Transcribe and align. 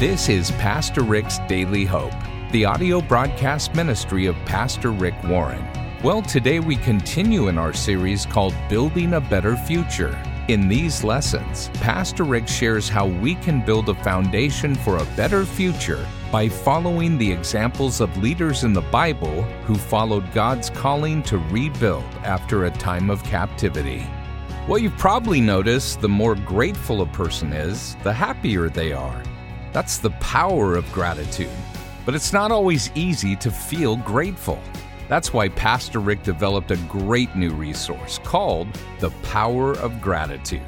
This 0.00 0.28
is 0.28 0.50
Pastor 0.50 1.02
Rick's 1.02 1.38
Daily 1.46 1.84
Hope, 1.84 2.12
the 2.50 2.64
audio 2.64 3.00
broadcast 3.00 3.76
ministry 3.76 4.26
of 4.26 4.34
Pastor 4.44 4.90
Rick 4.90 5.14
Warren. 5.22 5.64
Well, 6.02 6.20
today 6.20 6.58
we 6.58 6.74
continue 6.74 7.46
in 7.46 7.58
our 7.58 7.72
series 7.72 8.26
called 8.26 8.56
Building 8.68 9.12
a 9.12 9.20
Better 9.20 9.56
Future. 9.56 10.20
In 10.48 10.66
these 10.66 11.04
lessons, 11.04 11.70
Pastor 11.74 12.24
Rick 12.24 12.48
shares 12.48 12.88
how 12.88 13.06
we 13.06 13.36
can 13.36 13.64
build 13.64 13.88
a 13.88 13.94
foundation 13.94 14.74
for 14.74 14.96
a 14.96 15.04
better 15.14 15.46
future 15.46 16.04
by 16.32 16.48
following 16.48 17.16
the 17.16 17.30
examples 17.30 18.00
of 18.00 18.16
leaders 18.16 18.64
in 18.64 18.72
the 18.72 18.82
Bible 18.82 19.42
who 19.62 19.76
followed 19.76 20.30
God's 20.32 20.70
calling 20.70 21.22
to 21.22 21.38
rebuild 21.38 22.02
after 22.24 22.64
a 22.64 22.70
time 22.72 23.10
of 23.10 23.22
captivity. 23.22 24.04
Well, 24.66 24.78
you've 24.78 24.98
probably 24.98 25.40
noticed 25.40 26.00
the 26.00 26.08
more 26.08 26.34
grateful 26.34 27.02
a 27.02 27.06
person 27.06 27.52
is, 27.52 27.94
the 28.02 28.12
happier 28.12 28.68
they 28.68 28.92
are. 28.92 29.22
That's 29.74 29.98
the 29.98 30.10
power 30.12 30.76
of 30.76 30.90
gratitude. 30.92 31.50
But 32.06 32.14
it's 32.14 32.32
not 32.32 32.52
always 32.52 32.92
easy 32.94 33.34
to 33.36 33.50
feel 33.50 33.96
grateful. 33.96 34.62
That's 35.08 35.32
why 35.32 35.48
Pastor 35.48 35.98
Rick 35.98 36.22
developed 36.22 36.70
a 36.70 36.76
great 36.88 37.34
new 37.34 37.50
resource 37.50 38.20
called 38.22 38.68
The 39.00 39.10
Power 39.24 39.76
of 39.78 40.00
Gratitude. 40.00 40.62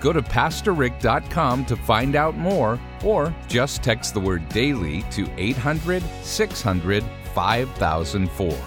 Go 0.00 0.12
to 0.12 0.20
PastorRick.com 0.20 1.64
to 1.66 1.76
find 1.76 2.16
out 2.16 2.36
more, 2.36 2.80
or 3.04 3.32
just 3.46 3.84
text 3.84 4.14
the 4.14 4.20
word 4.20 4.48
daily 4.48 5.02
to 5.12 5.28
800 5.38 6.02
600 6.22 7.04
5004. 7.34 8.58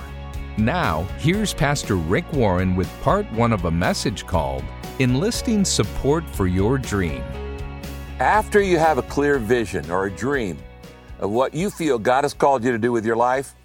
Now, 0.57 1.04
here's 1.18 1.54
Pastor 1.54 1.98
Rick 1.98 2.31
Warren 2.31 2.76
with 2.77 2.90
part 3.02 3.29
one 3.34 3.52
of 3.52 3.65
a 3.65 3.71
message 3.71 4.26
called 4.26 4.63
Enlisting 4.99 5.65
Support 5.65 6.29
for 6.29 6.48
Your 6.48 6.77
Dream. 6.77 7.21
After 8.20 8.62
you 8.62 8.77
have 8.77 8.99
a 8.99 9.03
clear 9.03 9.40
vision 9.40 9.90
or 9.90 10.05
a 10.05 10.12
dream 10.12 10.59
of 11.20 11.31
what 11.31 11.55
you 11.55 11.71
feel 11.71 11.98
God 11.98 12.23
has 12.23 12.34
called 12.35 12.63
you 12.63 12.71
to 12.71 12.77
do 12.77 12.91
with 12.91 13.07
your 13.07 13.15
life, 13.15 13.55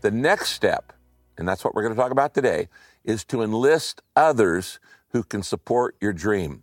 the 0.00 0.10
next 0.10 0.50
step, 0.50 0.94
and 1.36 1.46
that's 1.46 1.62
what 1.62 1.74
we're 1.74 1.82
going 1.82 1.94
to 1.94 2.00
talk 2.00 2.10
about 2.10 2.32
today, 2.32 2.68
is 3.04 3.24
to 3.26 3.42
enlist 3.42 4.00
others 4.16 4.80
who 5.08 5.22
can 5.22 5.42
support 5.42 5.96
your 6.00 6.14
dream. 6.14 6.62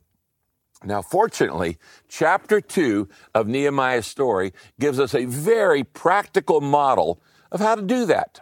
Now, 0.83 1.03
fortunately, 1.03 1.77
chapter 2.09 2.59
two 2.59 3.07
of 3.35 3.47
Nehemiah's 3.47 4.07
story 4.07 4.51
gives 4.79 4.99
us 4.99 5.13
a 5.13 5.25
very 5.25 5.83
practical 5.83 6.59
model 6.59 7.21
of 7.51 7.59
how 7.59 7.75
to 7.75 7.83
do 7.83 8.07
that. 8.07 8.39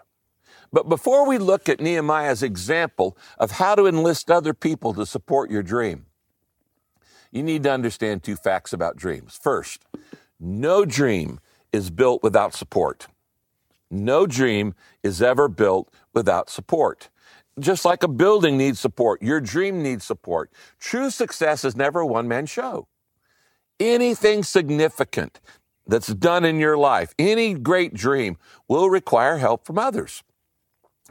But 0.71 0.87
before 0.87 1.27
we 1.27 1.37
look 1.37 1.67
at 1.67 1.81
Nehemiah's 1.81 2.43
example 2.43 3.17
of 3.37 3.51
how 3.51 3.75
to 3.75 3.87
enlist 3.87 4.31
other 4.31 4.53
people 4.53 4.93
to 4.93 5.05
support 5.05 5.51
your 5.51 5.63
dream, 5.63 6.05
you 7.31 7.43
need 7.43 7.63
to 7.63 7.71
understand 7.71 8.23
two 8.23 8.35
facts 8.35 8.73
about 8.73 8.95
dreams. 8.95 9.39
First, 9.41 9.85
no 10.39 10.85
dream 10.85 11.39
is 11.71 11.89
built 11.89 12.23
without 12.23 12.53
support. 12.53 13.07
No 13.91 14.25
dream 14.25 14.73
is 15.03 15.21
ever 15.21 15.47
built 15.47 15.91
without 16.13 16.49
support. 16.49 17.09
Just 17.59 17.83
like 17.85 18.03
a 18.03 18.07
building 18.07 18.57
needs 18.57 18.79
support, 18.79 19.21
your 19.21 19.41
dream 19.41 19.83
needs 19.83 20.05
support. 20.05 20.51
True 20.79 21.09
success 21.09 21.65
is 21.65 21.75
never 21.75 21.99
a 21.99 22.07
one 22.07 22.27
man 22.27 22.45
show. 22.45 22.87
Anything 23.79 24.43
significant 24.43 25.39
that's 25.87 26.07
done 26.07 26.45
in 26.45 26.59
your 26.59 26.77
life, 26.77 27.13
any 27.17 27.53
great 27.53 27.93
dream, 27.93 28.37
will 28.67 28.89
require 28.89 29.37
help 29.37 29.65
from 29.65 29.77
others. 29.77 30.23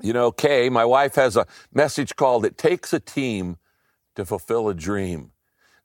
You 0.00 0.12
know, 0.12 0.30
Kay, 0.30 0.69
my 0.70 0.84
wife 0.84 1.16
has 1.16 1.36
a 1.36 1.46
message 1.72 2.14
called 2.14 2.44
It 2.44 2.56
Takes 2.56 2.92
a 2.92 3.00
Team 3.00 3.56
to 4.14 4.24
Fulfill 4.24 4.69
a 4.69 4.74
Dream. 4.74 5.33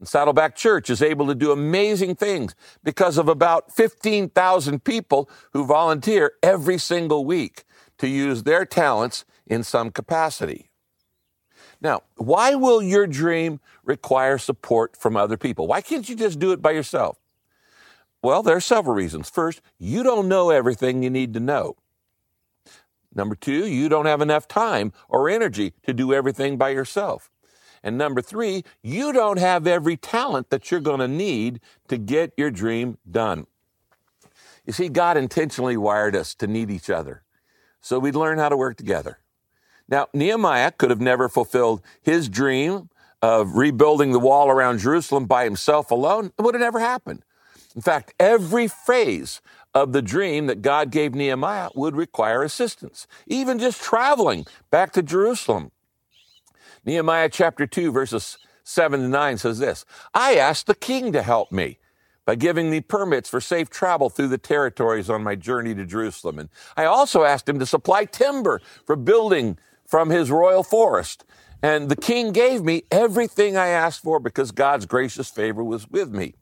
Saddleback 0.08 0.56
Church 0.56 0.90
is 0.90 1.02
able 1.02 1.28
to 1.28 1.36
do 1.36 1.52
amazing 1.52 2.16
things 2.16 2.56
because 2.84 3.18
of 3.18 3.28
about 3.28 3.72
15,000 3.72 4.84
people 4.84 5.30
who 5.52 5.66
volunteer 5.66 6.34
every 6.42 6.78
single 6.78 7.26
week 7.26 7.64
to 7.98 8.08
use 8.08 8.44
their 8.44 8.66
talents 8.66 9.26
in 9.46 9.64
some 9.64 9.92
capacity. 9.92 10.70
Now, 11.82 12.04
why 12.16 12.56
will 12.56 12.82
your 12.82 13.08
dream 13.08 13.60
require 13.84 14.38
support 14.38 14.96
from 14.96 15.18
other 15.18 15.38
people? 15.38 15.68
Why 15.68 15.82
can't 15.82 16.08
you 16.08 16.16
just 16.16 16.40
do 16.40 16.52
it 16.54 16.62
by 16.62 16.72
yourself? 16.72 17.18
Well, 18.22 18.42
there 18.42 18.56
are 18.56 18.62
several 18.62 18.96
reasons. 18.96 19.30
First, 19.30 19.62
you 19.78 20.02
don't 20.02 20.30
know 20.30 20.50
everything 20.50 21.04
you 21.04 21.10
need 21.10 21.34
to 21.34 21.42
know. 21.42 21.76
Number 23.14 23.36
two, 23.36 23.68
you 23.68 23.90
don't 23.90 24.06
have 24.06 24.22
enough 24.22 24.48
time 24.48 24.94
or 25.10 25.30
energy 25.30 25.74
to 25.84 25.94
do 25.94 26.14
everything 26.14 26.58
by 26.58 26.70
yourself. 26.70 27.30
And 27.84 27.98
number 27.98 28.22
three, 28.22 28.64
you 28.82 29.12
don't 29.12 29.40
have 29.40 29.68
every 29.68 29.98
talent 29.98 30.50
that 30.50 30.72
you're 30.72 30.80
going 30.80 31.02
to 31.02 31.08
need 31.08 31.60
to 31.90 31.98
get 31.98 32.32
your 32.38 32.50
dream 32.50 32.98
done. 33.10 33.46
You 34.66 34.72
see, 34.72 34.88
God 34.88 35.18
intentionally 35.18 35.76
wired 35.76 36.16
us 36.16 36.34
to 36.36 36.48
need 36.48 36.72
each 36.72 36.90
other 36.90 37.24
so 37.82 38.00
we'd 38.00 38.16
learn 38.16 38.40
how 38.40 38.48
to 38.50 38.58
work 38.58 38.78
together. 38.78 39.20
Now, 39.90 40.08
Nehemiah 40.14 40.72
could 40.72 40.90
have 40.90 41.02
never 41.02 41.28
fulfilled 41.28 41.82
his 42.02 42.30
dream 42.30 42.90
of 43.22 43.56
rebuilding 43.58 44.14
the 44.14 44.20
wall 44.20 44.50
around 44.50 44.80
Jerusalem 44.80 45.26
by 45.26 45.44
himself 45.44 45.92
alone. 45.92 46.32
It 46.40 46.42
would 46.42 46.56
have 46.56 46.62
never 46.62 46.80
happened. 46.80 47.24
In 47.76 47.82
fact, 47.82 48.14
every 48.20 48.70
phase 48.70 49.42
of 49.74 49.92
the 49.92 50.02
dream 50.02 50.48
that 50.48 50.62
God 50.62 50.92
gave 50.92 51.14
Nehemiah 51.14 51.70
would 51.76 51.96
require 51.96 52.44
assistance, 52.44 53.06
even 53.28 53.60
just 53.60 53.82
traveling 53.82 54.46
back 54.72 54.94
to 54.94 55.04
Jerusalem 55.04 55.72
Nehemiah 56.86 57.30
chapter 57.30 57.66
2, 57.66 57.92
verses 57.92 58.38
7 58.64 59.02
to 59.02 59.08
9 59.08 59.38
says 59.38 59.60
this 59.60 59.86
I 60.14 60.36
asked 60.36 60.68
the 60.68 60.76
king 60.76 61.12
to 61.14 61.22
help 61.22 61.52
me 61.52 61.80
by 62.26 62.36
giving 62.36 62.70
me 62.70 62.82
permits 62.82 63.30
for 63.30 63.42
safe 63.42 63.70
travel 63.70 64.10
through 64.10 64.30
the 64.30 64.38
territories 64.38 65.10
on 65.10 65.24
my 65.24 65.36
journey 65.36 65.76
to 65.76 65.86
Jerusalem. 65.86 66.40
And 66.40 66.50
I 66.78 66.86
also 66.86 67.24
asked 67.24 67.50
him 67.50 67.60
to 67.60 67.66
supply 67.66 68.06
timber 68.06 68.62
for 68.86 68.96
building 68.96 69.58
from 69.86 70.10
his 70.10 70.32
royal 70.32 70.64
forest. 70.64 71.26
And 71.62 71.90
the 71.90 71.96
king 71.96 72.32
gave 72.32 72.64
me 72.64 72.84
everything 72.92 73.58
I 73.58 73.68
asked 73.68 74.04
for 74.04 74.20
because 74.20 74.52
God's 74.52 74.86
gracious 74.86 75.30
favor 75.30 75.64
was 75.64 75.90
with 75.90 76.12
me. 76.12 76.36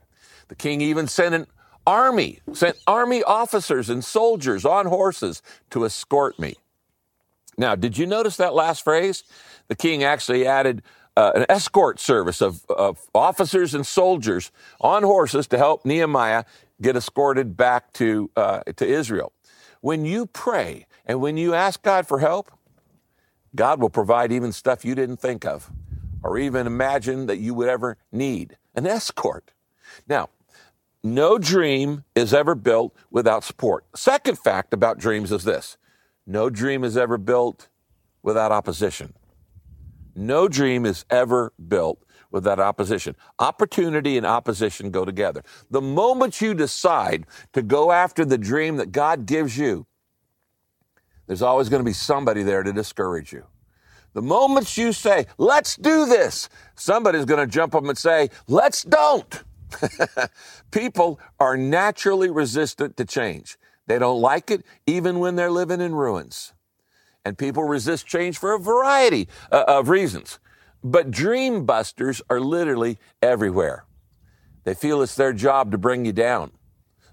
The 0.48 0.56
king 0.56 0.82
even 0.82 1.08
sent 1.08 1.34
an 1.34 1.48
army, 1.86 2.40
sent 2.54 2.78
army 2.86 3.24
officers 3.24 3.90
and 3.90 4.04
soldiers 4.04 4.66
on 4.66 4.88
horses 4.88 5.42
to 5.72 5.86
escort 5.86 6.40
me. 6.40 6.56
Now, 7.62 7.76
did 7.76 7.96
you 7.96 8.08
notice 8.08 8.38
that 8.38 8.56
last 8.56 8.84
phrase? 8.84 9.24
The 9.68 9.76
king 9.76 10.04
actually 10.04 10.48
added 10.48 10.82
uh, 11.16 11.34
an 11.36 11.46
escort 11.48 12.00
service 12.00 12.42
of, 12.42 12.66
of 12.66 13.08
officers 13.14 13.76
and 13.76 13.86
soldiers 13.86 14.52
on 14.80 15.04
horses 15.04 15.46
to 15.50 15.60
help 15.60 15.86
Nehemiah 15.86 16.46
get 16.82 16.96
escorted 16.96 17.56
back 17.56 17.94
to, 17.94 18.32
uh, 18.36 18.62
to 18.78 18.88
Israel. 18.88 19.32
When 19.82 20.06
you 20.06 20.26
pray 20.26 20.88
and 21.06 21.22
when 21.22 21.38
you 21.38 21.54
ask 21.54 21.84
God 21.84 22.08
for 22.08 22.18
help, 22.18 22.52
God 23.56 23.80
will 23.80 23.92
provide 23.92 24.32
even 24.32 24.52
stuff 24.52 24.84
you 24.84 24.96
didn't 24.96 25.18
think 25.18 25.46
of 25.46 25.70
or 26.24 26.40
even 26.40 26.66
imagine 26.66 27.28
that 27.28 27.38
you 27.38 27.54
would 27.54 27.70
ever 27.70 27.98
need 28.12 28.58
an 28.74 28.88
escort. 28.88 29.52
Now, 30.08 30.30
no 31.04 31.38
dream 31.38 32.06
is 32.16 32.34
ever 32.34 32.56
built 32.56 32.96
without 33.12 33.44
support. 33.44 33.86
Second 33.96 34.40
fact 34.40 34.74
about 34.74 34.98
dreams 34.98 35.32
is 35.32 35.44
this 35.44 35.78
no 36.26 36.50
dream 36.50 36.84
is 36.84 36.98
ever 36.98 37.18
built 37.18 37.70
without 38.24 38.52
opposition. 38.52 39.14
No 40.16 40.48
dream 40.48 40.86
is 40.86 41.06
ever 41.10 41.54
built 41.68 42.04
without 42.32 42.60
opposition. 42.60 43.16
Opportunity 43.40 44.18
and 44.18 44.26
opposition 44.26 44.92
go 44.92 45.06
together. 45.06 45.44
The 45.70 45.82
moment 45.82 46.42
you 46.42 46.54
decide 46.54 47.26
to 47.54 47.62
go 47.62 47.92
after 47.92 48.26
the 48.26 48.38
dream 48.38 48.78
that 48.78 48.92
God 48.92 49.26
gives 49.26 49.58
you, 49.58 49.86
there's 51.28 51.42
always 51.42 51.70
going 51.70 51.82
to 51.82 51.86
be 51.86 51.94
somebody 51.94 52.44
there 52.44 52.64
to 52.64 52.74
discourage 52.74 53.32
you. 53.32 53.46
The 54.14 54.22
moment 54.22 54.78
you 54.78 54.92
say, 54.92 55.28
let's 55.38 55.78
do 55.78 56.06
this, 56.06 56.50
somebody's 56.76 57.26
going 57.26 57.40
to 57.40 57.48
jump 57.48 57.74
up 57.74 57.86
and 57.86 57.98
say, 57.98 58.30
let's 58.48 58.84
don't. 58.84 59.44
People 60.72 61.20
are 61.40 61.56
naturally 61.56 62.30
resistant 62.30 62.98
to 62.98 63.06
change. 63.06 63.58
They 63.92 64.00
don't 64.00 64.22
like 64.22 64.50
it 64.52 64.64
even 64.88 65.20
when 65.20 65.36
they're 65.36 65.52
living 65.52 65.82
in 65.82 65.94
ruins. 65.94 66.54
And 67.26 67.38
people 67.38 67.66
resist 67.66 68.08
change 68.08 68.38
for 68.38 68.54
a 68.54 68.58
variety 68.58 69.28
uh, 69.52 69.66
of 69.68 69.90
reasons. 69.90 70.40
But 70.82 71.12
dream 71.12 71.66
busters 71.66 72.22
are 72.30 72.40
literally 72.40 73.00
everywhere. 73.22 73.84
They 74.64 74.76
feel 74.76 75.02
it's 75.02 75.16
their 75.16 75.34
job 75.34 75.72
to 75.72 75.78
bring 75.78 76.06
you 76.06 76.14
down. 76.14 76.52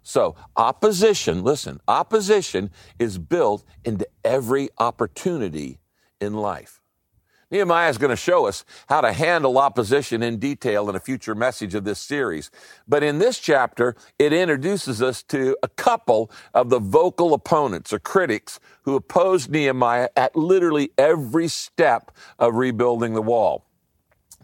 So, 0.04 0.36
opposition, 0.56 1.42
listen, 1.42 1.80
opposition 1.88 2.70
is 3.00 3.18
built 3.18 3.64
into 3.84 4.06
every 4.22 4.68
opportunity 4.78 5.80
in 6.20 6.34
life. 6.34 6.77
Nehemiah 7.50 7.88
is 7.88 7.98
going 7.98 8.10
to 8.10 8.16
show 8.16 8.46
us 8.46 8.64
how 8.88 9.00
to 9.00 9.12
handle 9.12 9.58
opposition 9.58 10.22
in 10.22 10.38
detail 10.38 10.90
in 10.90 10.96
a 10.96 11.00
future 11.00 11.34
message 11.34 11.74
of 11.74 11.84
this 11.84 11.98
series. 11.98 12.50
But 12.86 13.02
in 13.02 13.18
this 13.18 13.38
chapter, 13.38 13.96
it 14.18 14.32
introduces 14.32 15.00
us 15.00 15.22
to 15.24 15.56
a 15.62 15.68
couple 15.68 16.30
of 16.52 16.68
the 16.68 16.78
vocal 16.78 17.32
opponents 17.32 17.92
or 17.92 17.98
critics 17.98 18.60
who 18.82 18.96
opposed 18.96 19.50
Nehemiah 19.50 20.10
at 20.14 20.36
literally 20.36 20.90
every 20.98 21.48
step 21.48 22.10
of 22.38 22.54
rebuilding 22.54 23.14
the 23.14 23.22
wall. 23.22 23.64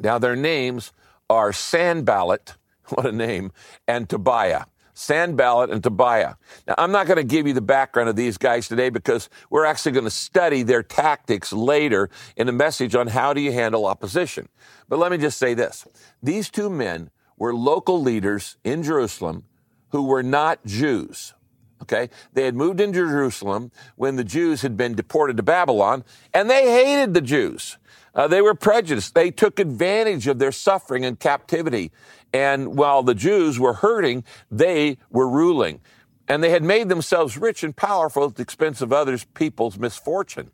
Now, 0.00 0.19
their 0.19 0.37
names 0.37 0.93
are 1.29 1.53
Sanballat, 1.53 2.55
what 2.89 3.07
a 3.07 3.12
name, 3.12 3.53
and 3.87 4.09
Tobiah. 4.09 4.65
Sanballat 4.94 5.70
and 5.70 5.82
Tobiah. 5.82 6.35
Now, 6.67 6.75
I'm 6.79 6.93
not 6.93 7.06
going 7.06 7.17
to 7.17 7.25
give 7.25 7.46
you 7.46 7.52
the 7.52 7.61
background 7.61 8.08
of 8.08 8.17
these 8.17 8.38
guys 8.38 8.69
today 8.69 8.88
because 8.88 9.29
we're 9.50 9.64
actually 9.64 9.93
going 9.93 10.05
to 10.05 10.11
study 10.11 10.62
their 10.62 10.82
tactics 10.82 11.52
later 11.52 12.08
in 12.37 12.49
a 12.49 12.52
message 12.52 12.94
on 12.94 13.08
how 13.08 13.35
do 13.35 13.41
you 13.41 13.52
handle 13.52 13.87
opposition. 13.87 14.49
But 14.88 14.99
let 14.99 15.11
me 15.11 15.19
just 15.19 15.38
say 15.38 15.55
this. 15.55 15.87
These 16.23 16.50
two 16.50 16.70
men 16.70 17.11
were 17.37 17.55
local 17.55 18.00
leaders 18.00 18.56
in 18.64 18.82
Jerusalem 18.82 19.44
who 19.88 20.05
were 20.05 20.23
not 20.23 20.64
Jews. 20.64 21.35
Okay? 21.82 22.08
They 22.32 22.44
had 22.44 22.55
moved 22.55 22.81
into 22.81 23.06
Jerusalem 23.06 23.70
when 23.97 24.17
the 24.17 24.25
Jews 24.25 24.62
had 24.62 24.76
been 24.76 24.94
deported 24.94 25.37
to 25.37 25.43
Babylon, 25.43 26.05
and 26.32 26.49
they 26.49 26.70
hated 26.70 27.14
the 27.14 27.20
Jews. 27.20 27.79
Uh, 28.14 28.28
they 28.28 28.40
were 28.40 28.55
prejudiced. 28.55 29.14
They 29.14 29.31
took 29.31 29.58
advantage 29.58 30.26
of 30.26 30.38
their 30.38 30.52
suffering 30.52 31.05
and 31.05 31.19
captivity. 31.19 31.90
And 32.32 32.76
while 32.76 33.02
the 33.02 33.14
Jews 33.14 33.58
were 33.58 33.75
hurting, 33.75 34.25
they 34.50 34.99
were 35.11 35.28
ruling. 35.28 35.81
And 36.28 36.43
they 36.43 36.50
had 36.50 36.62
made 36.62 36.88
themselves 36.88 37.37
rich 37.37 37.62
and 37.64 37.76
powerful 37.76 38.26
at 38.26 38.37
the 38.37 38.43
expense 38.43 38.81
of 38.81 38.93
others 38.93 39.25
people's 39.34 39.78
misfortune. 39.78 40.50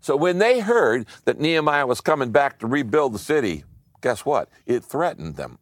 So 0.00 0.16
when 0.16 0.38
they 0.38 0.60
heard 0.60 1.06
that 1.24 1.40
Nehemiah 1.40 1.86
was 1.86 2.00
coming 2.00 2.30
back 2.30 2.58
to 2.60 2.66
rebuild 2.66 3.12
the 3.12 3.18
city, 3.18 3.64
guess 4.00 4.24
what? 4.24 4.48
It 4.64 4.84
threatened 4.84 5.36
them. 5.36 5.58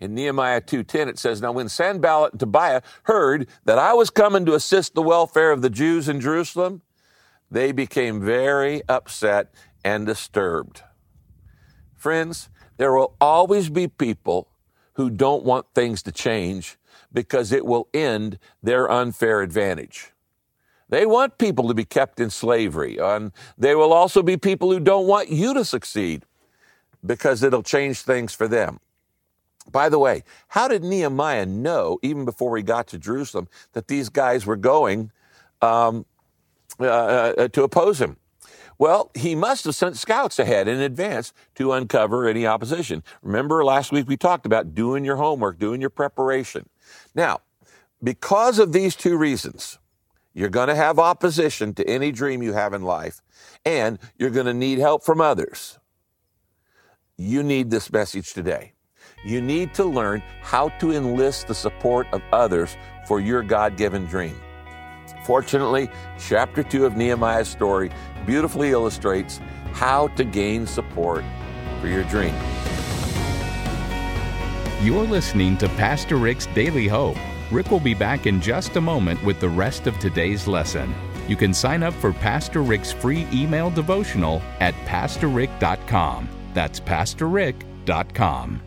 In 0.00 0.14
Nehemiah 0.14 0.60
2:10 0.60 1.08
it 1.08 1.18
says, 1.18 1.40
"Now 1.40 1.52
when 1.52 1.68
Sanballat 1.68 2.32
and 2.32 2.40
Tobiah 2.40 2.82
heard 3.04 3.48
that 3.64 3.78
I 3.78 3.94
was 3.94 4.10
coming 4.10 4.44
to 4.46 4.54
assist 4.54 4.94
the 4.94 5.02
welfare 5.02 5.50
of 5.50 5.62
the 5.62 5.70
Jews 5.70 6.08
in 6.08 6.20
Jerusalem, 6.20 6.82
they 7.50 7.72
became 7.72 8.20
very 8.20 8.82
upset 8.88 9.52
and 9.84 10.06
disturbed." 10.06 10.82
Friends, 11.94 12.48
there 12.76 12.92
will 12.92 13.14
always 13.20 13.68
be 13.70 13.88
people 13.88 14.48
who 14.94 15.10
don't 15.10 15.44
want 15.44 15.66
things 15.74 16.02
to 16.02 16.12
change 16.12 16.76
because 17.12 17.52
it 17.52 17.64
will 17.64 17.88
end 17.94 18.38
their 18.62 18.90
unfair 18.90 19.40
advantage. 19.40 20.12
They 20.88 21.06
want 21.06 21.38
people 21.38 21.68
to 21.68 21.74
be 21.74 21.84
kept 21.84 22.20
in 22.20 22.30
slavery. 22.30 22.98
And 22.98 23.32
there 23.56 23.78
will 23.78 23.92
also 23.92 24.22
be 24.22 24.36
people 24.36 24.70
who 24.70 24.80
don't 24.80 25.06
want 25.06 25.30
you 25.30 25.54
to 25.54 25.64
succeed 25.64 26.24
because 27.04 27.42
it'll 27.42 27.62
change 27.62 28.02
things 28.02 28.34
for 28.34 28.48
them. 28.48 28.80
By 29.70 29.88
the 29.88 29.98
way, 29.98 30.24
how 30.48 30.68
did 30.68 30.84
Nehemiah 30.84 31.46
know, 31.46 31.98
even 32.02 32.24
before 32.24 32.56
he 32.56 32.62
got 32.62 32.86
to 32.88 32.98
Jerusalem, 32.98 33.48
that 33.72 33.88
these 33.88 34.10
guys 34.10 34.44
were 34.44 34.56
going 34.56 35.10
um, 35.62 36.04
uh, 36.78 36.84
uh, 36.84 37.48
to 37.48 37.62
oppose 37.62 38.00
him? 38.00 38.16
Well, 38.78 39.10
he 39.14 39.34
must 39.34 39.64
have 39.64 39.74
sent 39.74 39.96
scouts 39.96 40.38
ahead 40.38 40.68
in 40.68 40.80
advance 40.80 41.32
to 41.56 41.72
uncover 41.72 42.26
any 42.26 42.46
opposition. 42.46 43.02
Remember 43.22 43.64
last 43.64 43.92
week 43.92 44.08
we 44.08 44.16
talked 44.16 44.46
about 44.46 44.74
doing 44.74 45.04
your 45.04 45.16
homework, 45.16 45.58
doing 45.58 45.80
your 45.80 45.90
preparation. 45.90 46.68
Now, 47.14 47.40
because 48.02 48.58
of 48.58 48.72
these 48.72 48.96
two 48.96 49.16
reasons, 49.16 49.78
you're 50.34 50.48
going 50.48 50.68
to 50.68 50.74
have 50.74 50.98
opposition 50.98 51.74
to 51.74 51.88
any 51.88 52.10
dream 52.10 52.42
you 52.42 52.52
have 52.52 52.74
in 52.74 52.82
life, 52.82 53.22
and 53.64 53.98
you're 54.18 54.30
going 54.30 54.46
to 54.46 54.54
need 54.54 54.78
help 54.78 55.04
from 55.04 55.20
others. 55.20 55.78
You 57.16 57.44
need 57.44 57.70
this 57.70 57.92
message 57.92 58.34
today. 58.34 58.72
You 59.24 59.40
need 59.40 59.72
to 59.74 59.84
learn 59.84 60.22
how 60.42 60.70
to 60.80 60.92
enlist 60.92 61.46
the 61.46 61.54
support 61.54 62.08
of 62.12 62.20
others 62.32 62.76
for 63.06 63.20
your 63.20 63.42
God 63.42 63.76
given 63.76 64.06
dream. 64.06 64.36
Fortunately, 65.24 65.88
chapter 66.18 66.62
2 66.62 66.84
of 66.84 66.96
Nehemiah's 66.96 67.48
story 67.48 67.90
beautifully 68.26 68.70
illustrates 68.70 69.40
how 69.72 70.08
to 70.08 70.24
gain 70.24 70.66
support 70.66 71.24
for 71.80 71.88
your 71.88 72.04
dream. 72.04 72.34
You're 74.82 75.06
listening 75.06 75.56
to 75.58 75.68
Pastor 75.70 76.16
Rick's 76.16 76.46
Daily 76.48 76.86
Hope. 76.86 77.16
Rick 77.50 77.70
will 77.70 77.80
be 77.80 77.94
back 77.94 78.26
in 78.26 78.40
just 78.40 78.76
a 78.76 78.80
moment 78.80 79.22
with 79.24 79.40
the 79.40 79.48
rest 79.48 79.86
of 79.86 79.98
today's 79.98 80.46
lesson. 80.46 80.94
You 81.26 81.36
can 81.36 81.54
sign 81.54 81.82
up 81.82 81.94
for 81.94 82.12
Pastor 82.12 82.62
Rick's 82.62 82.92
free 82.92 83.26
email 83.32 83.70
devotional 83.70 84.42
at 84.60 84.74
pastorrick.com. 84.86 86.28
That's 86.52 86.80
pastorrick.com. 86.80 88.60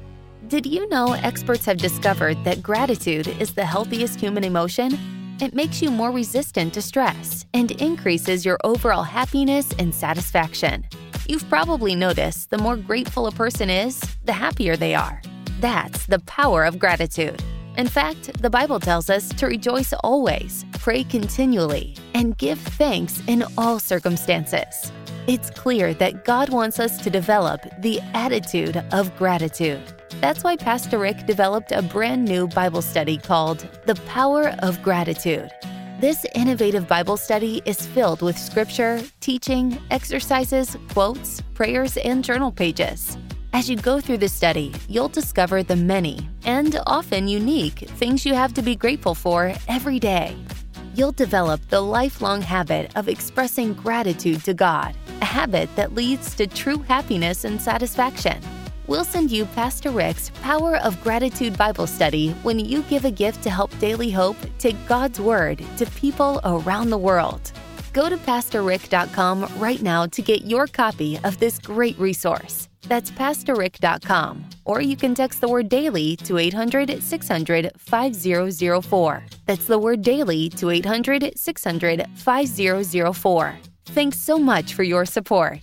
Did 0.48 0.66
you 0.66 0.88
know 0.90 1.14
experts 1.14 1.66
have 1.66 1.78
discovered 1.78 2.44
that 2.46 2.64
gratitude 2.64 3.28
is 3.28 3.54
the 3.54 3.66
healthiest 3.66 4.20
human 4.20 4.44
emotion? 4.44 5.17
It 5.40 5.54
makes 5.54 5.84
you 5.84 5.92
more 5.92 6.12
resistant 6.12 6.74
to 6.74 6.82
stress 6.82 7.46
and 7.54 7.70
increases 7.72 8.44
your 8.44 8.58
overall 8.64 9.04
happiness 9.04 9.72
and 9.78 9.94
satisfaction. 9.94 10.88
You've 11.28 11.48
probably 11.48 11.94
noticed 11.94 12.50
the 12.50 12.58
more 12.58 12.76
grateful 12.76 13.28
a 13.28 13.32
person 13.32 13.70
is, 13.70 14.02
the 14.26 14.34
happier 14.34 14.76
they 14.76 14.96
are. 14.96 15.22
That's 15.60 16.08
the 16.08 16.20
power 16.20 16.64
of 16.66 16.80
gratitude. 16.80 17.44
In 17.78 17.88
fact, 17.88 18.42
the 18.42 18.50
Bible 18.50 18.80
tells 18.80 19.12
us 19.12 19.30
to 19.36 19.46
rejoice 19.46 19.94
always, 20.04 20.66
pray 20.74 21.04
continually, 21.04 21.96
and 22.16 22.36
give 22.40 22.58
thanks 22.60 23.22
in 23.28 23.44
all 23.60 23.78
circumstances. 23.80 24.92
It's 25.28 25.52
clear 25.52 25.94
that 25.96 26.26
God 26.26 26.50
wants 26.50 26.80
us 26.80 26.98
to 27.04 27.12
develop 27.12 27.62
the 27.82 28.00
attitude 28.16 28.84
of 28.92 29.16
gratitude. 29.18 29.97
That's 30.20 30.44
why 30.44 30.56
Pastor 30.56 30.98
Rick 30.98 31.28
developed 31.28 31.72
a 31.72 31.84
brand 31.84 32.26
new 32.26 32.48
Bible 32.48 32.82
study 32.82 33.18
called 33.18 33.68
The 33.86 33.94
Power 34.08 34.56
of 34.60 34.82
Gratitude. 34.82 35.52
This 36.00 36.26
innovative 36.34 36.88
Bible 36.88 37.18
study 37.18 37.62
is 37.66 37.86
filled 37.86 38.24
with 38.24 38.36
scripture, 38.36 39.00
teaching, 39.20 39.80
exercises, 39.92 40.76
quotes, 40.90 41.42
prayers, 41.54 41.98
and 41.98 42.24
journal 42.24 42.52
pages. 42.52 43.16
As 43.54 43.70
you 43.70 43.78
go 43.78 44.02
through 44.02 44.18
the 44.18 44.28
study, 44.28 44.74
you'll 44.90 45.08
discover 45.08 45.62
the 45.62 45.76
many 45.76 46.28
and 46.46 46.80
often 46.88 47.28
unique 47.28 47.88
things 47.98 48.26
you 48.26 48.34
have 48.34 48.56
to 48.56 48.64
be 48.64 48.76
grateful 48.76 49.14
for 49.14 49.54
every 49.68 50.00
day. 50.00 50.36
You'll 50.96 51.12
develop 51.12 51.62
the 51.70 51.82
lifelong 51.82 52.42
habit 52.42 52.92
of 52.98 53.08
expressing 53.08 53.76
gratitude 53.76 54.44
to 54.46 54.56
God, 54.56 54.96
a 55.22 55.26
habit 55.26 55.70
that 55.76 55.94
leads 55.94 56.34
to 56.38 56.48
true 56.48 56.80
happiness 56.80 57.44
and 57.44 57.62
satisfaction 57.62 58.42
we'll 58.88 59.04
send 59.04 59.32
you 59.32 59.46
Pastor 59.46 59.92
Rick's 59.92 60.32
Power 60.42 60.78
of 60.78 61.02
Gratitude 61.04 61.58
Bible 61.58 61.88
Study 61.88 62.32
when 62.44 62.58
you 62.60 62.82
give 62.84 63.06
a 63.06 63.12
gift 63.12 63.44
to 63.44 63.50
help 63.50 63.78
Daily 63.80 64.10
Hope 64.10 64.38
take 64.58 64.76
God's 64.88 65.20
Word 65.20 65.64
to 65.78 65.86
people 65.92 66.42
around 66.44 66.90
the 66.90 66.98
world. 66.98 67.52
Go 67.94 68.10
to 68.10 68.18
PastorRick.com 68.18 69.60
right 69.60 69.82
now 69.82 70.06
to 70.08 70.22
get 70.22 70.46
your 70.46 70.68
copy 70.68 71.20
of 71.24 71.38
this 71.40 71.60
great 71.60 71.98
resource. 71.98 72.70
That's 72.88 73.12
PastorRick.com, 73.12 74.46
or 74.66 74.82
you 74.82 74.96
can 74.96 75.14
text 75.16 75.42
the 75.42 75.50
word 75.50 75.68
daily 75.68 76.16
to 76.18 76.38
800 76.38 77.02
600 77.02 77.72
5004. 77.78 79.24
That's 79.46 79.66
the 79.66 79.80
word 79.80 80.02
daily 80.02 80.50
to 80.50 80.70
800 80.70 81.34
600 81.36 82.06
5004. 82.16 83.60
Thanks 83.88 84.20
so 84.20 84.38
much 84.38 84.74
for 84.74 84.84
your 84.84 85.06
support. 85.06 85.60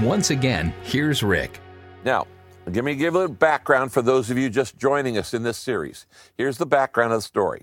Once 0.00 0.28
again, 0.28 0.74
here's 0.82 1.22
Rick. 1.22 1.58
Now, 2.04 2.26
let 2.66 2.84
me 2.84 2.94
give 2.94 3.14
a 3.14 3.18
little 3.18 3.34
background 3.34 3.94
for 3.94 4.02
those 4.02 4.28
of 4.28 4.36
you 4.36 4.50
just 4.50 4.76
joining 4.76 5.16
us 5.16 5.32
in 5.32 5.42
this 5.42 5.56
series. 5.56 6.04
Here's 6.36 6.58
the 6.58 6.66
background 6.66 7.14
of 7.14 7.20
the 7.20 7.22
story. 7.22 7.62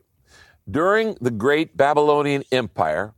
During 0.69 1.15
the 1.21 1.29
great 1.29 1.77
Babylonian 1.77 2.43
Empire, 2.51 3.13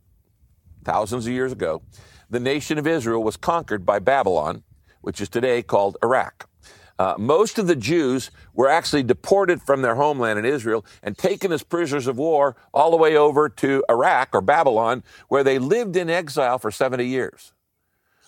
thousands 0.84 1.26
of 1.26 1.32
years 1.32 1.50
ago, 1.50 1.80
the 2.28 2.38
nation 2.38 2.76
of 2.76 2.86
Israel 2.86 3.22
was 3.22 3.38
conquered 3.38 3.86
by 3.86 4.00
Babylon, 4.00 4.64
which 5.00 5.18
is 5.22 5.30
today 5.30 5.62
called 5.62 5.96
Iraq. 6.02 6.50
Uh, 6.98 7.14
most 7.16 7.58
of 7.58 7.68
the 7.68 7.76
Jews 7.76 8.30
were 8.52 8.68
actually 8.68 9.02
deported 9.02 9.62
from 9.62 9.80
their 9.80 9.94
homeland 9.94 10.38
in 10.38 10.44
Israel 10.44 10.84
and 11.02 11.16
taken 11.16 11.52
as 11.52 11.62
prisoners 11.62 12.06
of 12.06 12.18
war 12.18 12.54
all 12.74 12.90
the 12.90 12.98
way 12.98 13.16
over 13.16 13.48
to 13.48 13.82
Iraq 13.88 14.34
or 14.34 14.42
Babylon, 14.42 15.02
where 15.28 15.42
they 15.42 15.58
lived 15.58 15.96
in 15.96 16.10
exile 16.10 16.58
for 16.58 16.70
70 16.70 17.06
years. 17.06 17.52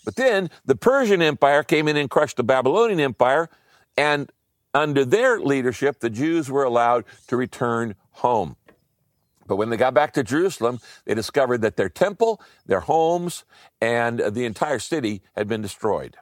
But 0.04 0.16
then 0.16 0.50
the 0.64 0.76
Persian 0.76 1.22
Empire 1.22 1.62
came 1.62 1.88
in 1.88 1.96
and 1.96 2.08
crushed 2.10 2.36
the 2.36 2.44
Babylonian 2.44 3.00
Empire, 3.00 3.48
and 3.96 4.30
under 4.74 5.04
their 5.04 5.40
leadership, 5.40 6.00
the 6.00 6.10
Jews 6.10 6.50
were 6.50 6.64
allowed 6.64 7.04
to 7.28 7.36
return 7.36 7.94
home. 8.12 8.56
But 9.46 9.56
when 9.56 9.70
they 9.70 9.76
got 9.76 9.94
back 9.94 10.12
to 10.12 10.22
Jerusalem, 10.22 10.78
they 11.06 11.14
discovered 11.14 11.62
that 11.62 11.76
their 11.76 11.88
temple, 11.88 12.40
their 12.66 12.80
homes, 12.80 13.44
and 13.80 14.18
the 14.18 14.44
entire 14.44 14.78
city 14.78 15.22
had 15.34 15.48
been 15.48 15.62
destroyed. 15.62 16.16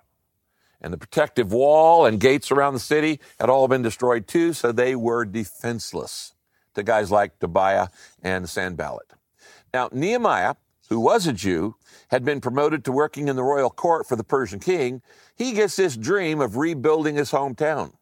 And 0.81 0.93
the 0.93 0.99
protective 0.99 1.53
wall 1.53 2.07
and 2.07 2.21
gates 2.21 2.53
around 2.53 2.75
the 2.75 2.81
city 2.81 3.19
had 3.41 3.51
all 3.51 3.67
been 3.67 3.83
destroyed 3.83 4.29
too, 4.29 4.53
so 4.53 4.71
they 4.71 4.95
were 4.95 5.25
defenseless 5.25 6.35
to 6.75 6.83
guys 6.83 7.11
like 7.11 7.39
Tobiah 7.41 7.89
and 8.23 8.49
Sanballat. 8.49 9.13
Now, 9.75 9.89
Nehemiah 9.91 10.55
who 10.89 11.01
was 11.01 11.27
a 11.27 11.33
Jew, 11.33 11.77
had 12.09 12.25
been 12.25 12.41
promoted 12.41 12.85
to 12.85 12.93
working 12.93 13.29
in 13.29 13.37
the 13.37 13.43
royal 13.43 13.71
court 13.71 14.07
for 14.07 14.17
the 14.17 14.25
Persian 14.25 14.61
king, 14.61 15.03
he 15.35 15.53
gets 15.53 15.77
this 15.77 15.97
dream 15.97 16.41
of 16.41 16.57
rebuilding 16.57 17.17
his 17.17 17.33
hometown. 17.33 17.93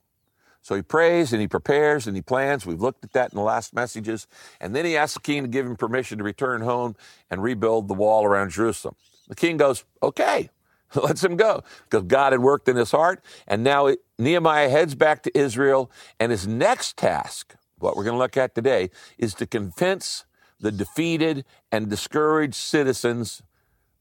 So 0.62 0.74
he 0.74 0.82
prays 0.82 1.32
and 1.32 1.42
he 1.42 1.48
prepares 1.48 2.06
and 2.06 2.16
he 2.16 2.22
plans. 2.22 2.64
We've 2.64 2.80
looked 2.80 3.04
at 3.04 3.12
that 3.12 3.32
in 3.32 3.36
the 3.36 3.44
last 3.44 3.74
messages. 3.74 4.26
And 4.60 4.74
then 4.74 4.86
he 4.86 4.96
asks 4.96 5.14
the 5.14 5.20
king 5.20 5.42
to 5.42 5.48
give 5.48 5.66
him 5.66 5.76
permission 5.76 6.18
to 6.18 6.24
return 6.24 6.62
home 6.62 6.96
and 7.30 7.42
rebuild 7.42 7.86
the 7.88 7.94
wall 7.94 8.24
around 8.24 8.50
Jerusalem. 8.50 8.94
The 9.28 9.34
king 9.34 9.58
goes, 9.58 9.84
okay. 10.02 10.50
lets 11.02 11.24
him 11.24 11.36
go 11.36 11.62
because 11.84 12.04
God 12.04 12.32
had 12.32 12.40
worked 12.40 12.68
in 12.68 12.76
his 12.76 12.90
heart. 12.90 13.22
And 13.46 13.64
now 13.64 13.94
Nehemiah 14.18 14.68
heads 14.68 14.94
back 14.94 15.22
to 15.24 15.38
Israel. 15.38 15.90
And 16.20 16.30
his 16.30 16.46
next 16.46 16.96
task, 16.96 17.54
what 17.78 17.96
we're 17.96 18.04
going 18.04 18.14
to 18.14 18.18
look 18.18 18.36
at 18.36 18.54
today, 18.54 18.90
is 19.18 19.34
to 19.34 19.46
convince 19.46 20.24
the 20.64 20.72
defeated 20.72 21.44
and 21.70 21.90
discouraged 21.90 22.54
citizens 22.54 23.42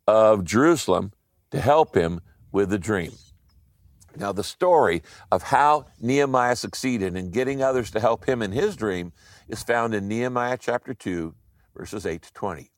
of 0.08 0.46
Jerusalem 0.46 1.12
to 1.52 1.60
help 1.60 1.94
him 1.94 2.22
with 2.54 2.70
the 2.70 2.80
dream. 2.80 3.12
Now, 4.16 4.32
the 4.32 4.46
story 4.46 5.02
of 5.30 5.44
how 5.44 5.88
Nehemiah 6.00 6.56
succeeded 6.56 7.18
in 7.18 7.32
getting 7.32 7.62
others 7.62 7.92
to 7.92 8.00
help 8.00 8.30
him 8.30 8.42
in 8.42 8.54
his 8.54 8.78
dream 8.78 9.12
is 9.50 9.62
found 9.62 9.94
in 9.94 10.08
Nehemiah 10.08 10.58
chapter 10.58 10.94
2, 10.94 11.36
verses 11.76 12.06
8 12.06 12.22
to 12.22 12.34
20. 12.34 12.72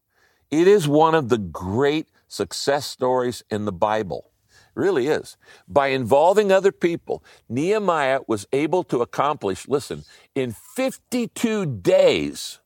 It 0.49 0.67
is 0.67 0.87
one 0.87 1.13
of 1.13 1.29
the 1.29 1.37
great 1.37 2.07
success 2.27 2.87
stories 2.87 3.43
in 3.51 3.65
the 3.65 3.71
Bible. 3.71 4.31
It 4.49 4.79
really 4.79 5.05
is. 5.05 5.37
By 5.67 5.87
involving 5.89 6.51
other 6.51 6.71
people, 6.71 7.23
Nehemiah 7.47 8.21
was 8.27 8.47
able 8.51 8.83
to 8.85 9.03
accomplish, 9.03 9.67
listen, 9.67 10.05
in 10.33 10.55
52 10.75 11.67
days, 11.67 12.61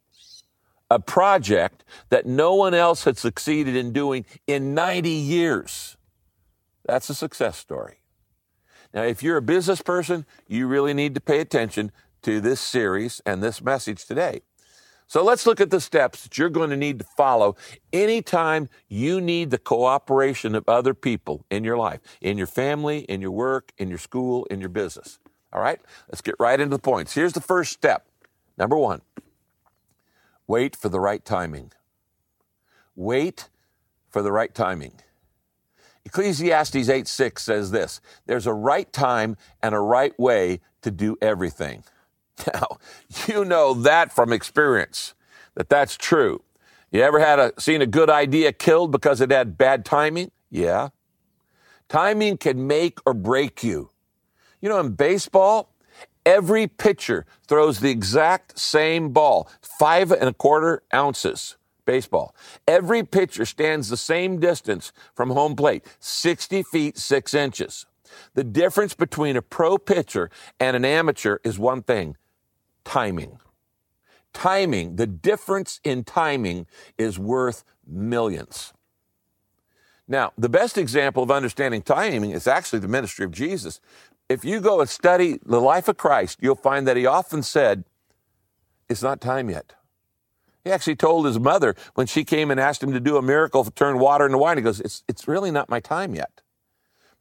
a 0.89 0.99
project 0.99 1.83
that 2.09 2.25
no 2.25 2.55
one 2.55 2.73
else 2.73 3.03
had 3.03 3.17
succeeded 3.17 3.75
in 3.75 3.93
doing 3.93 4.25
in 4.47 4.73
90 4.73 5.09
years. 5.09 5.97
That's 6.85 7.09
a 7.09 7.15
success 7.15 7.57
story. 7.57 7.97
Now, 8.93 9.03
if 9.03 9.21
you're 9.21 9.37
a 9.37 9.41
business 9.41 9.81
person, 9.81 10.25
you 10.47 10.67
really 10.67 10.93
need 10.93 11.13
to 11.15 11.21
pay 11.21 11.39
attention 11.39 11.91
to 12.23 12.41
this 12.41 12.59
series 12.59 13.21
and 13.25 13.43
this 13.43 13.61
message 13.61 14.05
today. 14.05 14.41
So 15.05 15.23
let's 15.23 15.47
look 15.47 15.59
at 15.59 15.71
the 15.71 15.81
steps 15.81 16.21
that 16.21 16.37
you're 16.37 16.49
going 16.49 16.69
to 16.69 16.77
need 16.77 16.99
to 16.99 17.05
follow 17.05 17.55
anytime 17.91 18.69
you 18.87 19.19
need 19.19 19.49
the 19.49 19.57
cooperation 19.57 20.53
of 20.53 20.69
other 20.69 20.93
people 20.93 21.45
in 21.49 21.63
your 21.63 21.77
life, 21.77 21.99
in 22.21 22.37
your 22.37 22.45
family, 22.45 22.99
in 22.99 23.19
your 23.19 23.31
work, 23.31 23.71
in 23.79 23.89
your 23.89 23.97
school, 23.97 24.45
in 24.51 24.59
your 24.59 24.69
business. 24.69 25.17
All 25.51 25.61
right, 25.61 25.79
let's 26.09 26.21
get 26.21 26.35
right 26.37 26.59
into 26.59 26.75
the 26.75 26.81
points. 26.81 27.15
Here's 27.15 27.33
the 27.33 27.41
first 27.41 27.73
step. 27.73 28.05
Number 28.55 28.77
one, 28.77 29.01
wait 30.49 30.75
for 30.75 30.89
the 30.89 30.99
right 30.99 31.23
timing. 31.23 31.71
Wait 32.95 33.47
for 34.09 34.21
the 34.23 34.31
right 34.31 34.53
timing. 34.53 34.93
Ecclesiastes 36.03 36.89
8 36.89 37.07
6 37.07 37.41
says 37.41 37.71
this 37.71 38.01
there's 38.25 38.47
a 38.47 38.53
right 38.53 38.91
time 38.91 39.37
and 39.61 39.75
a 39.75 39.79
right 39.79 40.19
way 40.19 40.59
to 40.81 40.91
do 40.91 41.15
everything. 41.21 41.83
Now, 42.53 42.77
you 43.27 43.43
know 43.43 43.73
that 43.73 44.13
from 44.13 44.31
experience, 44.31 45.13
that 45.55 45.67
that's 45.67 45.97
true. 45.97 46.41
You 46.89 47.01
ever 47.01 47.19
had 47.19 47.37
a, 47.37 47.51
seen 47.59 47.81
a 47.81 47.85
good 47.85 48.09
idea 48.09 48.53
killed 48.53 48.93
because 48.93 49.19
it 49.19 49.29
had 49.29 49.57
bad 49.57 49.83
timing? 49.83 50.31
Yeah. 50.49 50.89
Timing 51.89 52.37
can 52.37 52.65
make 52.65 52.99
or 53.05 53.13
break 53.13 53.61
you. 53.61 53.89
You 54.61 54.69
know, 54.69 54.79
in 54.79 54.91
baseball, 54.93 55.73
every 56.25 56.67
pitcher 56.67 57.25
throws 57.47 57.79
the 57.79 57.89
exact 57.89 58.59
same 58.59 59.09
ball, 59.09 59.49
five 59.61 60.11
and 60.11 60.29
a 60.29 60.33
quarter 60.33 60.83
ounces 60.93 61.57
baseball. 61.85 62.35
Every 62.67 63.03
pitcher 63.03 63.45
stands 63.45 63.89
the 63.89 63.97
same 63.97 64.39
distance 64.39 64.93
from 65.15 65.31
home 65.31 65.55
plate, 65.55 65.83
60 65.99 66.61
feet, 66.61 66.99
6 66.99 67.33
inches. 67.33 67.87
The 68.35 68.43
difference 68.43 68.93
between 68.93 69.35
a 69.35 69.41
pro 69.41 69.79
pitcher 69.79 70.29
and 70.59 70.75
an 70.75 70.85
amateur 70.85 71.37
is 71.43 71.57
one 71.57 71.81
thing 71.81 72.15
timing. 72.83 73.39
Timing, 74.33 74.97
the 74.97 75.07
difference 75.07 75.79
in 75.83 76.03
timing 76.03 76.67
is 76.97 77.17
worth 77.17 77.63
millions. 77.87 78.73
Now, 80.07 80.33
the 80.37 80.49
best 80.49 80.77
example 80.77 81.23
of 81.23 81.31
understanding 81.31 81.81
timing 81.81 82.31
is 82.31 82.47
actually 82.47 82.79
the 82.79 82.87
ministry 82.87 83.25
of 83.25 83.31
Jesus. 83.31 83.79
If 84.29 84.45
you 84.45 84.61
go 84.61 84.79
and 84.79 84.89
study 84.89 85.39
the 85.43 85.59
life 85.59 85.87
of 85.87 85.97
Christ, 85.97 86.37
you'll 86.41 86.55
find 86.55 86.87
that 86.87 86.95
he 86.95 87.05
often 87.05 87.41
said, 87.41 87.83
It's 88.87 89.01
not 89.01 89.19
time 89.19 89.49
yet. 89.49 89.73
He 90.63 90.71
actually 90.71 90.97
told 90.97 91.25
his 91.25 91.39
mother 91.39 91.75
when 91.95 92.05
she 92.05 92.23
came 92.23 92.51
and 92.51 92.59
asked 92.59 92.83
him 92.83 92.93
to 92.93 92.99
do 92.99 93.17
a 93.17 93.21
miracle 93.21 93.63
to 93.63 93.71
turn 93.71 93.97
water 93.97 94.25
into 94.25 94.37
wine, 94.37 94.57
he 94.57 94.63
goes, 94.63 94.79
It's, 94.79 95.03
it's 95.07 95.27
really 95.27 95.49
not 95.49 95.69
my 95.69 95.79
time 95.79 96.13
yet. 96.13 96.41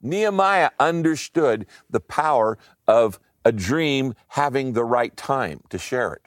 Nehemiah 0.03 0.71
understood 0.79 1.67
the 1.89 2.01
power 2.01 2.59
of 2.87 3.19
a 3.45 3.53
dream 3.53 4.15
having 4.29 4.75
the 4.75 4.85
right 4.85 5.17
time 5.17 5.63
to 5.71 5.79
share 5.79 6.13
it. 6.13 6.23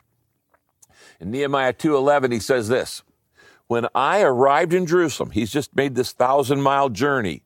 In 1.19 1.29
Nehemiah 1.31 1.73
2:11 1.73 2.33
he 2.33 2.39
says 2.39 2.67
this, 2.67 3.03
when 3.67 3.87
I 3.95 4.21
arrived 4.21 4.73
in 4.73 4.85
Jerusalem, 4.85 5.31
he's 5.31 5.49
just 5.49 5.73
made 5.75 5.95
this 5.95 6.13
1000-mile 6.13 6.89
journey. 6.89 7.43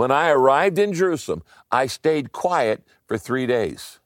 When 0.00 0.10
I 0.10 0.30
arrived 0.30 0.78
in 0.78 0.94
Jerusalem, 0.94 1.42
I 1.70 1.86
stayed 1.86 2.32
quiet 2.32 2.82
for 3.06 3.18
3 3.18 3.46
days. 3.46 3.98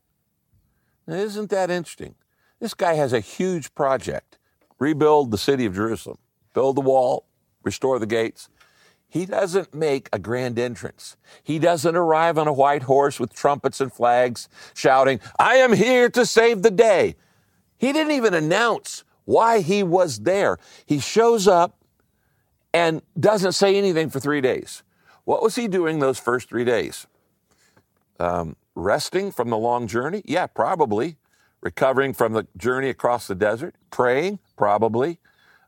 Now, 1.07 1.15
isn't 1.15 1.51
that 1.51 1.71
interesting? 1.71 2.17
This 2.59 2.75
guy 2.75 2.95
has 2.95 3.13
a 3.13 3.21
huge 3.21 3.73
project. 3.77 4.37
Rebuild 4.81 5.31
the 5.31 5.39
city 5.39 5.67
of 5.67 5.75
Jerusalem. 5.77 6.19
Build 6.53 6.77
the 6.77 6.81
wall, 6.81 7.27
restore 7.63 8.01
the 8.01 8.07
gates. 8.07 8.49
He 9.07 9.25
doesn't 9.25 9.73
make 9.73 10.09
a 10.13 10.19
grand 10.19 10.59
entrance. 10.59 11.17
He 11.45 11.61
doesn't 11.61 11.95
arrive 11.95 12.39
on 12.39 12.49
a 12.49 12.53
white 12.53 12.83
horse 12.83 13.21
with 13.21 13.33
trumpets 13.33 13.81
and 13.81 13.93
flags 13.93 14.49
shouting, 14.75 15.21
I 15.39 15.59
am 15.59 15.75
here 15.75 16.11
to 16.11 16.27
save 16.27 16.63
the 16.63 16.73
day. 16.73 17.15
He 17.79 17.93
didn't 17.93 18.15
even 18.15 18.35
announce 18.35 19.05
why 19.27 19.61
he 19.61 19.85
was 19.85 20.19
there. 20.19 20.59
He 20.87 20.99
shows 20.99 21.47
up 21.47 21.79
and 22.73 23.01
doesn't 23.17 23.53
say 23.53 23.77
anything 23.77 24.11
for 24.11 24.19
three 24.19 24.41
days. 24.41 24.83
What 25.25 25.43
was 25.43 25.57
he 25.57 25.69
doing 25.69 25.99
those 25.99 26.19
first 26.19 26.49
three 26.49 26.65
days? 26.65 27.07
Um, 28.21 28.57
resting 28.75 29.33
from 29.33 29.51
the 29.51 29.57
long 29.57 29.87
journey? 29.87 30.23
Yeah, 30.25 30.47
probably. 30.47 31.17
Recovering 31.61 32.13
from 32.13 32.35
the 32.35 32.47
journey 32.57 32.91
across 32.91 33.27
the 33.27 33.35
desert? 33.35 33.75
Praying? 33.91 34.39
Probably. 34.57 35.19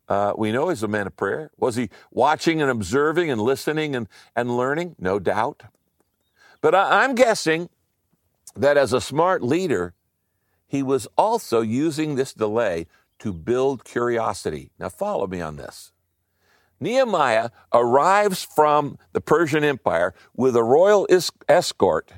Uh, 0.09 0.35
we 0.37 0.53
know 0.53 0.69
he's 0.69 0.83
a 0.83 0.89
man 0.89 1.07
of 1.07 1.17
prayer. 1.17 1.51
Was 1.59 1.77
he 1.77 1.91
watching 2.13 2.61
and 2.63 2.71
observing 2.71 3.31
and 3.31 3.41
listening 3.41 3.97
and, 3.97 4.09
and 4.37 4.57
learning? 4.57 4.95
No 4.99 5.19
doubt. 5.19 5.65
But 6.61 6.75
I, 6.75 7.03
I'm 7.05 7.15
guessing 7.15 7.71
that 8.55 8.77
as 8.77 8.93
a 8.93 9.01
smart 9.01 9.43
leader, 9.43 9.95
he 10.67 10.83
was 10.83 11.09
also 11.17 11.61
using 11.61 12.15
this 12.15 12.33
delay 12.33 12.87
to 13.19 13.33
build 13.33 13.85
curiosity. 13.85 14.71
Now, 14.79 14.91
follow 14.91 15.27
me 15.27 15.41
on 15.41 15.57
this. 15.57 15.93
Nehemiah 16.80 17.50
arrives 17.73 18.42
from 18.42 18.99
the 19.12 19.21
Persian 19.21 19.64
Empire 19.64 20.14
with 20.35 20.56
a 20.56 20.62
royal 20.62 21.06
escort. 21.49 22.12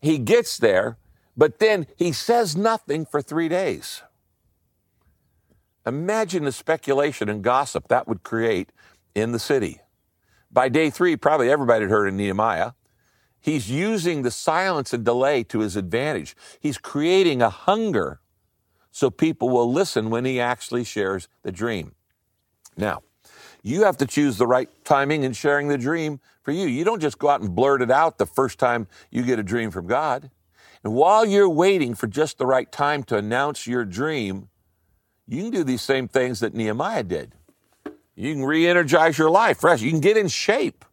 He 0.00 0.18
gets 0.18 0.58
there, 0.58 0.98
but 1.36 1.58
then 1.58 1.86
he 1.96 2.12
says 2.12 2.56
nothing 2.56 3.04
for 3.04 3.20
three 3.20 3.48
days. 3.48 4.02
Imagine 5.84 6.44
the 6.44 6.52
speculation 6.52 7.28
and 7.28 7.42
gossip 7.42 7.88
that 7.88 8.08
would 8.08 8.22
create 8.22 8.70
in 9.14 9.32
the 9.32 9.38
city. 9.38 9.80
By 10.50 10.68
day 10.68 10.90
three, 10.90 11.16
probably 11.16 11.50
everybody 11.50 11.82
had 11.82 11.90
heard 11.90 12.08
of 12.08 12.14
Nehemiah. 12.14 12.72
He's 13.40 13.70
using 13.70 14.22
the 14.22 14.30
silence 14.30 14.92
and 14.92 15.04
delay 15.04 15.44
to 15.44 15.60
his 15.60 15.76
advantage. 15.76 16.36
He's 16.58 16.78
creating 16.78 17.42
a 17.42 17.50
hunger 17.50 18.20
so 18.90 19.10
people 19.10 19.50
will 19.50 19.70
listen 19.70 20.08
when 20.08 20.24
he 20.24 20.40
actually 20.40 20.82
shares 20.82 21.28
the 21.42 21.52
dream. 21.52 21.94
Now, 22.78 23.02
you 23.66 23.82
have 23.82 23.96
to 23.96 24.06
choose 24.06 24.38
the 24.38 24.46
right 24.46 24.68
timing 24.84 25.24
in 25.24 25.32
sharing 25.32 25.66
the 25.66 25.76
dream 25.76 26.20
for 26.44 26.52
you. 26.52 26.68
You 26.68 26.84
don't 26.84 27.00
just 27.00 27.18
go 27.18 27.28
out 27.28 27.40
and 27.40 27.52
blurt 27.52 27.82
it 27.82 27.90
out 27.90 28.16
the 28.16 28.24
first 28.24 28.60
time 28.60 28.86
you 29.10 29.24
get 29.24 29.40
a 29.40 29.42
dream 29.42 29.72
from 29.72 29.88
God. 29.88 30.30
And 30.84 30.94
while 30.94 31.26
you're 31.26 31.48
waiting 31.48 31.96
for 31.96 32.06
just 32.06 32.38
the 32.38 32.46
right 32.46 32.70
time 32.70 33.02
to 33.04 33.16
announce 33.16 33.66
your 33.66 33.84
dream, 33.84 34.50
you 35.26 35.42
can 35.42 35.50
do 35.50 35.64
these 35.64 35.82
same 35.82 36.06
things 36.06 36.38
that 36.38 36.54
Nehemiah 36.54 37.02
did. 37.02 37.32
You 38.14 38.34
can 38.34 38.44
re 38.44 38.68
energize 38.68 39.18
your 39.18 39.30
life 39.30 39.58
fresh. 39.58 39.82
You 39.82 39.90
can 39.90 40.00
get 40.00 40.16
in 40.16 40.28
shape. 40.28 40.84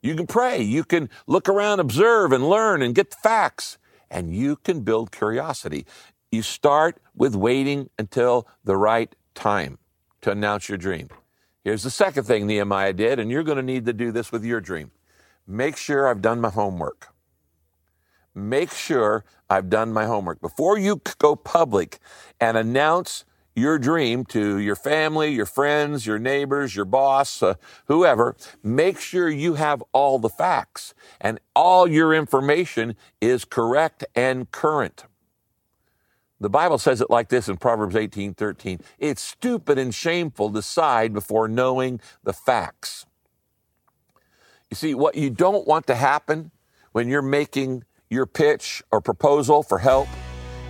You 0.00 0.14
can 0.14 0.26
pray. 0.26 0.62
You 0.62 0.82
can 0.82 1.10
look 1.26 1.46
around, 1.46 1.80
observe, 1.80 2.32
and 2.32 2.48
learn 2.48 2.80
and 2.80 2.94
get 2.94 3.10
the 3.10 3.16
facts. 3.22 3.76
And 4.10 4.34
you 4.34 4.56
can 4.56 4.80
build 4.80 5.12
curiosity. 5.12 5.84
You 6.32 6.40
start 6.40 7.02
with 7.14 7.36
waiting 7.36 7.90
until 7.98 8.48
the 8.64 8.78
right 8.78 9.14
time 9.34 9.76
to 10.22 10.30
announce 10.30 10.70
your 10.70 10.78
dream. 10.78 11.10
Here's 11.64 11.82
the 11.82 11.90
second 11.90 12.24
thing 12.24 12.46
Nehemiah 12.46 12.92
did, 12.92 13.18
and 13.18 13.30
you're 13.30 13.42
going 13.42 13.56
to 13.56 13.62
need 13.62 13.86
to 13.86 13.94
do 13.94 14.12
this 14.12 14.30
with 14.30 14.44
your 14.44 14.60
dream. 14.60 14.90
Make 15.46 15.78
sure 15.78 16.06
I've 16.06 16.20
done 16.20 16.38
my 16.38 16.50
homework. 16.50 17.08
Make 18.34 18.70
sure 18.70 19.24
I've 19.48 19.70
done 19.70 19.90
my 19.90 20.04
homework. 20.04 20.42
Before 20.42 20.76
you 20.76 21.00
go 21.18 21.34
public 21.36 22.00
and 22.38 22.58
announce 22.58 23.24
your 23.56 23.78
dream 23.78 24.24
to 24.26 24.58
your 24.58 24.76
family, 24.76 25.32
your 25.32 25.46
friends, 25.46 26.06
your 26.06 26.18
neighbors, 26.18 26.76
your 26.76 26.84
boss, 26.84 27.42
uh, 27.42 27.54
whoever, 27.86 28.36
make 28.62 28.98
sure 28.98 29.30
you 29.30 29.54
have 29.54 29.82
all 29.92 30.18
the 30.18 30.28
facts 30.28 30.92
and 31.20 31.38
all 31.54 31.88
your 31.88 32.12
information 32.12 32.96
is 33.20 33.44
correct 33.44 34.04
and 34.14 34.50
current. 34.50 35.04
The 36.44 36.50
Bible 36.50 36.76
says 36.76 37.00
it 37.00 37.08
like 37.08 37.30
this 37.30 37.48
in 37.48 37.56
Proverbs 37.56 37.96
18 37.96 38.34
13. 38.34 38.78
It's 38.98 39.22
stupid 39.22 39.78
and 39.78 39.94
shameful 39.94 40.50
to 40.50 40.56
decide 40.56 41.14
before 41.14 41.48
knowing 41.48 42.02
the 42.22 42.34
facts. 42.34 43.06
You 44.68 44.74
see, 44.74 44.92
what 44.92 45.14
you 45.14 45.30
don't 45.30 45.66
want 45.66 45.86
to 45.86 45.94
happen 45.94 46.50
when 46.92 47.08
you're 47.08 47.22
making 47.22 47.84
your 48.10 48.26
pitch 48.26 48.82
or 48.92 49.00
proposal 49.00 49.62
for 49.62 49.78
help 49.78 50.06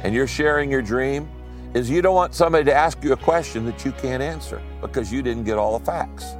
and 0.04 0.14
you're 0.14 0.28
sharing 0.28 0.70
your 0.70 0.80
dream 0.80 1.28
is 1.74 1.90
you 1.90 2.02
don't 2.02 2.14
want 2.14 2.36
somebody 2.36 2.64
to 2.66 2.72
ask 2.72 3.02
you 3.02 3.12
a 3.12 3.16
question 3.16 3.66
that 3.66 3.84
you 3.84 3.90
can't 3.90 4.22
answer 4.22 4.62
because 4.80 5.12
you 5.12 5.22
didn't 5.22 5.42
get 5.42 5.58
all 5.58 5.76
the 5.76 5.84
facts. 5.84 6.36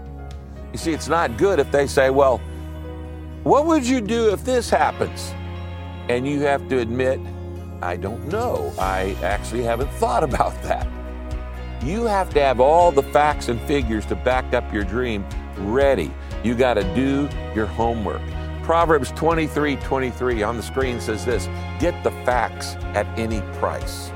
You 0.71 0.79
see, 0.79 0.93
it's 0.93 1.09
not 1.09 1.37
good 1.39 1.59
if 1.59 1.73
they 1.73 1.89
say, 1.89 2.09
Well, 2.09 2.39
what 3.43 3.67
would 3.67 3.85
you 3.85 4.01
do 4.01 4.29
if 4.29 4.45
this 4.45 4.71
happens? 4.71 5.35
And 6.09 6.25
you 6.25 6.43
have 6.43 6.69
to 6.69 6.79
admit, 6.79 7.19
I 7.83 7.97
don't 7.97 8.27
know. 8.29 8.73
I 8.79 9.17
actually 9.23 9.63
haven't 9.63 9.91
thought 9.95 10.25
about 10.25 10.61
that. 10.63 10.87
You 11.83 12.05
have 12.05 12.31
to 12.31 12.41
have 12.41 12.61
all 12.61 12.91
the 12.91 13.03
facts 13.03 13.49
and 13.49 13.61
figures 13.63 14.07
to 14.07 14.17
back 14.17 14.55
up 14.55 14.73
your 14.73 14.85
dream 14.85 15.27
ready. 15.59 16.11
You 16.43 16.55
got 16.55 16.75
to 16.75 16.95
do 16.95 17.29
your 17.55 17.67
homework. 17.67 18.23
Proverbs 18.63 19.11
23 19.13 19.77
23 19.77 20.43
on 20.43 20.57
the 20.57 20.63
screen 20.63 21.01
says 21.01 21.25
this 21.25 21.47
Get 21.79 22.03
the 22.03 22.11
facts 22.25 22.77
at 22.95 23.07
any 23.19 23.43
price. 23.59 24.11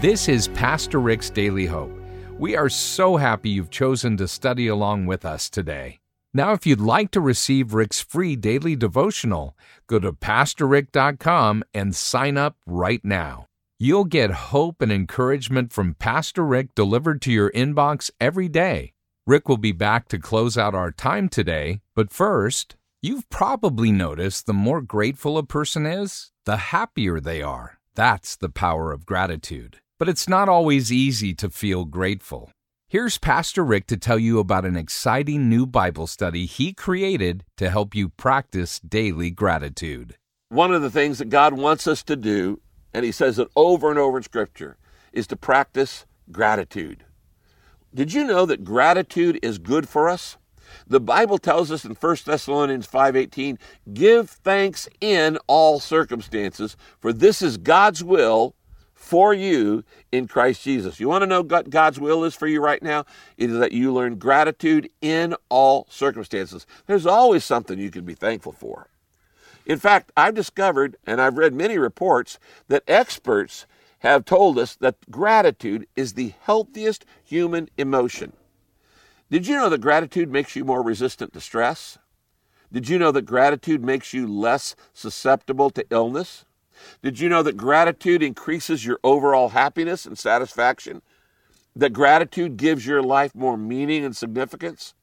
This 0.00 0.28
is 0.28 0.48
Pastor 0.48 0.98
Rick's 0.98 1.30
Daily 1.30 1.66
Hope. 1.66 1.92
We 2.38 2.56
are 2.56 2.68
so 2.68 3.16
happy 3.16 3.50
you've 3.50 3.70
chosen 3.70 4.16
to 4.16 4.26
study 4.26 4.66
along 4.66 5.06
with 5.06 5.24
us 5.24 5.50
today. 5.50 5.99
Now, 6.32 6.52
if 6.52 6.64
you'd 6.64 6.80
like 6.80 7.10
to 7.12 7.20
receive 7.20 7.74
Rick's 7.74 8.00
free 8.00 8.36
daily 8.36 8.76
devotional, 8.76 9.56
go 9.88 9.98
to 9.98 10.12
PastorRick.com 10.12 11.64
and 11.74 11.94
sign 11.94 12.36
up 12.36 12.56
right 12.66 13.04
now. 13.04 13.46
You'll 13.80 14.04
get 14.04 14.30
hope 14.30 14.80
and 14.80 14.92
encouragement 14.92 15.72
from 15.72 15.94
Pastor 15.94 16.44
Rick 16.44 16.74
delivered 16.76 17.20
to 17.22 17.32
your 17.32 17.50
inbox 17.50 18.10
every 18.20 18.48
day. 18.48 18.92
Rick 19.26 19.48
will 19.48 19.56
be 19.56 19.72
back 19.72 20.06
to 20.08 20.18
close 20.18 20.56
out 20.56 20.74
our 20.74 20.92
time 20.92 21.28
today, 21.28 21.80
but 21.96 22.12
first, 22.12 22.76
you've 23.02 23.28
probably 23.28 23.90
noticed 23.90 24.46
the 24.46 24.52
more 24.52 24.82
grateful 24.82 25.36
a 25.36 25.42
person 25.42 25.84
is, 25.84 26.30
the 26.46 26.56
happier 26.56 27.18
they 27.18 27.42
are. 27.42 27.78
That's 27.96 28.36
the 28.36 28.50
power 28.50 28.92
of 28.92 29.04
gratitude. 29.04 29.78
But 29.98 30.08
it's 30.08 30.28
not 30.28 30.48
always 30.48 30.92
easy 30.92 31.34
to 31.34 31.50
feel 31.50 31.84
grateful. 31.84 32.50
Here's 32.90 33.18
Pastor 33.18 33.64
Rick 33.64 33.86
to 33.86 33.96
tell 33.96 34.18
you 34.18 34.40
about 34.40 34.64
an 34.64 34.74
exciting 34.74 35.48
new 35.48 35.64
Bible 35.64 36.08
study 36.08 36.44
he 36.44 36.72
created 36.72 37.44
to 37.56 37.70
help 37.70 37.94
you 37.94 38.08
practice 38.08 38.80
daily 38.80 39.30
gratitude. 39.30 40.16
One 40.48 40.74
of 40.74 40.82
the 40.82 40.90
things 40.90 41.18
that 41.18 41.28
God 41.28 41.52
wants 41.52 41.86
us 41.86 42.02
to 42.02 42.16
do, 42.16 42.60
and 42.92 43.04
He 43.04 43.12
says 43.12 43.38
it 43.38 43.46
over 43.54 43.90
and 43.90 43.98
over 44.00 44.16
in 44.16 44.24
Scripture, 44.24 44.76
is 45.12 45.28
to 45.28 45.36
practice 45.36 46.04
gratitude. 46.32 47.04
Did 47.94 48.12
you 48.12 48.24
know 48.24 48.44
that 48.46 48.64
gratitude 48.64 49.38
is 49.40 49.58
good 49.58 49.88
for 49.88 50.08
us? 50.08 50.36
The 50.84 50.98
Bible 50.98 51.38
tells 51.38 51.70
us 51.70 51.84
in 51.84 51.94
1 51.94 52.26
Thessalonians 52.26 52.88
5:18, 52.88 53.56
"Give 53.94 54.28
thanks 54.28 54.88
in 55.00 55.38
all 55.46 55.78
circumstances, 55.78 56.76
for 56.98 57.12
this 57.12 57.40
is 57.40 57.56
God's 57.56 58.02
will 58.02 58.56
for 59.00 59.32
you 59.32 59.82
in 60.12 60.28
Christ 60.28 60.62
Jesus. 60.62 61.00
You 61.00 61.08
want 61.08 61.22
to 61.22 61.26
know 61.26 61.40
what 61.40 61.70
God's 61.70 61.98
will 61.98 62.22
is 62.22 62.34
for 62.34 62.46
you 62.46 62.60
right 62.60 62.82
now? 62.82 63.06
It 63.38 63.48
is 63.48 63.58
that 63.58 63.72
you 63.72 63.94
learn 63.94 64.16
gratitude 64.16 64.90
in 65.00 65.34
all 65.48 65.86
circumstances. 65.88 66.66
There's 66.86 67.06
always 67.06 67.42
something 67.42 67.78
you 67.78 67.90
can 67.90 68.04
be 68.04 68.14
thankful 68.14 68.52
for. 68.52 68.88
In 69.64 69.78
fact, 69.78 70.12
I've 70.18 70.34
discovered, 70.34 70.98
and 71.06 71.18
I've 71.18 71.38
read 71.38 71.54
many 71.54 71.78
reports, 71.78 72.38
that 72.68 72.84
experts 72.86 73.66
have 74.00 74.26
told 74.26 74.58
us 74.58 74.76
that 74.76 75.10
gratitude 75.10 75.86
is 75.96 76.12
the 76.12 76.34
healthiest 76.42 77.06
human 77.24 77.70
emotion. 77.78 78.34
Did 79.30 79.46
you 79.46 79.56
know 79.56 79.70
that 79.70 79.80
gratitude 79.80 80.30
makes 80.30 80.54
you 80.54 80.64
more 80.64 80.82
resistant 80.82 81.32
to 81.32 81.40
stress? 81.40 81.96
Did 82.70 82.86
you 82.90 82.98
know 82.98 83.12
that 83.12 83.22
gratitude 83.22 83.82
makes 83.82 84.12
you 84.12 84.26
less 84.26 84.76
susceptible 84.92 85.70
to 85.70 85.86
illness? 85.90 86.44
Did 87.02 87.18
you 87.18 87.28
know 87.28 87.42
that 87.42 87.56
gratitude 87.56 88.22
increases 88.22 88.84
your 88.84 88.98
overall 89.02 89.50
happiness 89.50 90.06
and 90.06 90.18
satisfaction? 90.18 91.02
That 91.74 91.92
gratitude 91.92 92.56
gives 92.56 92.86
your 92.86 93.02
life 93.02 93.34
more 93.34 93.56
meaning 93.56 94.04
and 94.04 94.16
significance? 94.16 94.94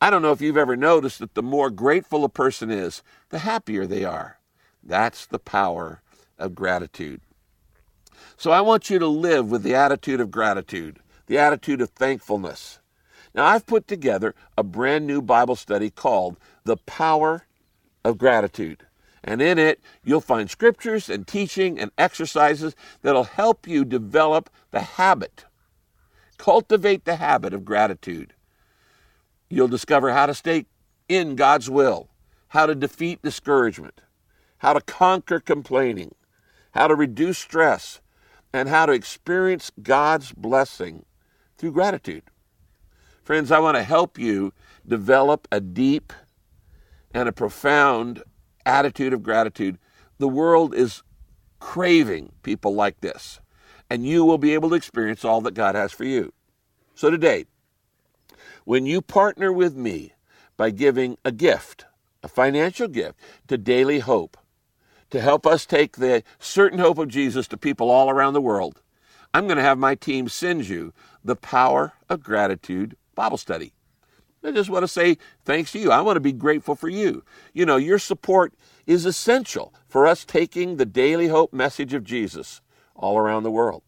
I 0.00 0.10
don't 0.10 0.22
know 0.22 0.32
if 0.32 0.40
you've 0.40 0.56
ever 0.56 0.76
noticed 0.76 1.18
that 1.20 1.34
the 1.34 1.42
more 1.42 1.70
grateful 1.70 2.24
a 2.24 2.28
person 2.28 2.70
is, 2.70 3.02
the 3.30 3.38
happier 3.40 3.86
they 3.86 4.04
are. 4.04 4.38
That's 4.82 5.26
the 5.26 5.38
power 5.38 6.02
of 6.38 6.54
gratitude. 6.54 7.20
So 8.36 8.50
I 8.50 8.60
want 8.60 8.90
you 8.90 8.98
to 8.98 9.06
live 9.06 9.50
with 9.50 9.62
the 9.62 9.74
attitude 9.74 10.20
of 10.20 10.30
gratitude, 10.30 10.98
the 11.26 11.38
attitude 11.38 11.80
of 11.80 11.90
thankfulness. 11.90 12.80
Now, 13.34 13.46
I've 13.46 13.66
put 13.66 13.88
together 13.88 14.34
a 14.56 14.62
brand 14.62 15.06
new 15.06 15.20
Bible 15.20 15.56
study 15.56 15.90
called 15.90 16.36
The 16.64 16.76
Power 16.76 17.46
of 18.04 18.18
Gratitude. 18.18 18.86
And 19.26 19.40
in 19.40 19.58
it, 19.58 19.80
you'll 20.04 20.20
find 20.20 20.50
scriptures 20.50 21.08
and 21.08 21.26
teaching 21.26 21.80
and 21.80 21.90
exercises 21.96 22.76
that'll 23.00 23.24
help 23.24 23.66
you 23.66 23.84
develop 23.84 24.50
the 24.70 24.80
habit, 24.80 25.46
cultivate 26.36 27.06
the 27.06 27.16
habit 27.16 27.54
of 27.54 27.64
gratitude. 27.64 28.34
You'll 29.48 29.68
discover 29.68 30.12
how 30.12 30.26
to 30.26 30.34
stay 30.34 30.66
in 31.08 31.36
God's 31.36 31.70
will, 31.70 32.08
how 32.48 32.66
to 32.66 32.74
defeat 32.74 33.22
discouragement, 33.22 34.02
how 34.58 34.74
to 34.74 34.82
conquer 34.82 35.40
complaining, 35.40 36.14
how 36.72 36.88
to 36.88 36.94
reduce 36.94 37.38
stress, 37.38 38.02
and 38.52 38.68
how 38.68 38.84
to 38.84 38.92
experience 38.92 39.72
God's 39.82 40.32
blessing 40.32 41.06
through 41.56 41.72
gratitude. 41.72 42.24
Friends, 43.22 43.50
I 43.50 43.58
want 43.58 43.78
to 43.78 43.82
help 43.82 44.18
you 44.18 44.52
develop 44.86 45.48
a 45.50 45.60
deep 45.60 46.12
and 47.14 47.26
a 47.26 47.32
profound 47.32 48.22
attitude 48.66 49.12
of 49.12 49.22
gratitude. 49.22 49.78
The 50.18 50.28
world 50.28 50.74
is 50.74 51.02
craving 51.60 52.32
people 52.42 52.74
like 52.74 53.00
this, 53.00 53.40
and 53.90 54.06
you 54.06 54.24
will 54.24 54.38
be 54.38 54.54
able 54.54 54.70
to 54.70 54.74
experience 54.74 55.24
all 55.24 55.40
that 55.42 55.54
God 55.54 55.74
has 55.74 55.92
for 55.92 56.04
you. 56.04 56.32
So, 56.94 57.10
today, 57.10 57.46
when 58.64 58.86
you 58.86 59.02
partner 59.02 59.52
with 59.52 59.76
me 59.76 60.14
by 60.56 60.70
giving 60.70 61.18
a 61.24 61.32
gift, 61.32 61.84
a 62.22 62.28
financial 62.28 62.88
gift 62.88 63.18
to 63.48 63.58
Daily 63.58 63.98
Hope, 63.98 64.36
to 65.10 65.20
help 65.20 65.46
us 65.46 65.66
take 65.66 65.96
the 65.96 66.22
certain 66.38 66.78
hope 66.78 66.98
of 66.98 67.08
Jesus 67.08 67.46
to 67.48 67.56
people 67.56 67.90
all 67.90 68.10
around 68.10 68.32
the 68.32 68.40
world, 68.40 68.80
I'm 69.34 69.46
going 69.46 69.58
to 69.58 69.62
have 69.62 69.78
my 69.78 69.94
team 69.94 70.28
send 70.28 70.68
you 70.68 70.94
the 71.22 71.36
Power 71.36 71.92
of 72.08 72.22
Gratitude 72.22 72.96
Bible 73.14 73.36
Study. 73.36 73.73
I 74.44 74.52
just 74.52 74.70
want 74.70 74.82
to 74.82 74.88
say 74.88 75.18
thanks 75.44 75.72
to 75.72 75.78
you. 75.78 75.90
I 75.90 76.00
want 76.02 76.16
to 76.16 76.20
be 76.20 76.32
grateful 76.32 76.74
for 76.74 76.88
you. 76.88 77.24
You 77.52 77.64
know, 77.64 77.76
your 77.76 77.98
support 77.98 78.52
is 78.86 79.06
essential 79.06 79.72
for 79.88 80.06
us 80.06 80.24
taking 80.24 80.76
the 80.76 80.84
daily 80.86 81.28
hope 81.28 81.52
message 81.52 81.94
of 81.94 82.04
Jesus 82.04 82.60
all 82.94 83.16
around 83.18 83.42
the 83.42 83.50
world. 83.50 83.82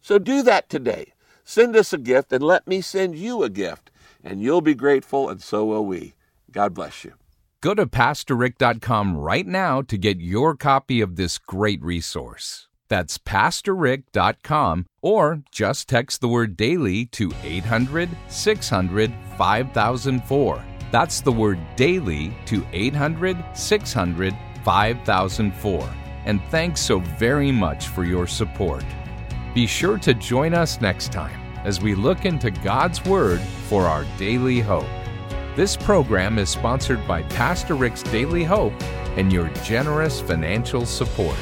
So 0.00 0.18
do 0.18 0.42
that 0.42 0.68
today. 0.68 1.14
Send 1.44 1.74
us 1.76 1.92
a 1.92 1.98
gift 1.98 2.32
and 2.32 2.42
let 2.42 2.66
me 2.66 2.80
send 2.80 3.16
you 3.16 3.42
a 3.42 3.48
gift, 3.48 3.90
and 4.22 4.42
you'll 4.42 4.60
be 4.60 4.74
grateful, 4.74 5.28
and 5.28 5.40
so 5.40 5.64
will 5.64 5.86
we. 5.86 6.14
God 6.50 6.74
bless 6.74 7.04
you. 7.04 7.14
Go 7.60 7.74
to 7.74 7.86
PastorRick.com 7.86 9.16
right 9.16 9.46
now 9.46 9.82
to 9.82 9.96
get 9.96 10.20
your 10.20 10.56
copy 10.56 11.00
of 11.00 11.16
this 11.16 11.38
great 11.38 11.82
resource. 11.82 12.68
That's 12.88 13.18
PastorRick.com 13.18 14.86
or 15.02 15.42
just 15.50 15.88
text 15.88 16.20
the 16.20 16.28
word 16.28 16.56
daily 16.56 17.06
to 17.06 17.32
800 17.42 18.08
600 18.28 19.14
5004. 19.36 20.64
That's 20.90 21.20
the 21.20 21.32
word 21.32 21.58
daily 21.76 22.36
to 22.46 22.66
800 22.72 23.36
600 23.54 24.36
5004. 24.64 25.94
And 26.24 26.42
thanks 26.50 26.80
so 26.80 26.98
very 26.98 27.52
much 27.52 27.88
for 27.88 28.04
your 28.04 28.26
support. 28.26 28.84
Be 29.54 29.66
sure 29.66 29.98
to 29.98 30.12
join 30.12 30.54
us 30.54 30.80
next 30.80 31.12
time 31.12 31.40
as 31.64 31.80
we 31.80 31.94
look 31.94 32.24
into 32.24 32.50
God's 32.50 33.04
Word 33.04 33.40
for 33.68 33.84
our 33.84 34.04
daily 34.18 34.60
hope. 34.60 34.86
This 35.56 35.76
program 35.76 36.38
is 36.38 36.50
sponsored 36.50 37.06
by 37.08 37.22
Pastor 37.22 37.74
Rick's 37.74 38.02
Daily 38.02 38.44
Hope 38.44 38.74
and 39.16 39.32
your 39.32 39.48
generous 39.64 40.20
financial 40.20 40.84
support. 40.84 41.38